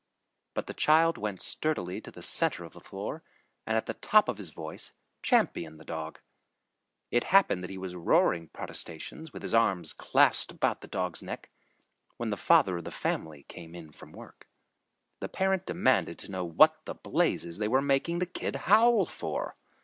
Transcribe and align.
But 0.55 0.65
the 0.65 0.73
child 0.73 1.19
went 1.19 1.43
sturdily 1.43 2.01
to 2.01 2.09
the 2.09 2.23
center 2.23 2.63
of 2.63 2.73
the 2.73 2.79
floor, 2.79 3.21
and, 3.67 3.77
at 3.77 3.85
the 3.85 3.93
top 3.93 4.27
of 4.27 4.39
his 4.39 4.49
voice, 4.49 4.93
championed 5.21 5.79
the 5.79 5.85
dog. 5.85 6.17
It 7.11 7.25
happened 7.25 7.61
that 7.63 7.69
he 7.69 7.77
was 7.77 7.93
roaring 7.95 8.47
protestations, 8.47 9.31
with 9.31 9.43
his 9.43 9.53
arms 9.53 9.93
clasped 9.93 10.53
about 10.53 10.81
the 10.81 10.87
dog's 10.87 11.21
neck, 11.21 11.51
when 12.17 12.31
the 12.31 12.35
father 12.35 12.77
of 12.77 12.83
the 12.83 12.89
family 12.89 13.43
came 13.43 13.75
in 13.75 13.91
from 13.91 14.11
work. 14.11 14.47
The 15.19 15.29
parent 15.29 15.67
demanded 15.67 16.17
to 16.17 16.31
know 16.31 16.45
what 16.45 16.85
the 16.85 16.95
blazes 16.95 17.59
they 17.59 17.67
were 17.67 17.79
making 17.79 18.17
the 18.17 18.25
kid 18.25 18.55
howl 18.55 19.05
for. 19.05 19.55